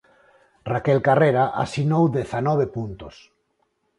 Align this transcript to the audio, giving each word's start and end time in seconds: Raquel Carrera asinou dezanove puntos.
Raquel 0.71 0.99
Carrera 1.07 1.43
asinou 1.63 2.03
dezanove 2.17 2.65
puntos. 2.79 3.15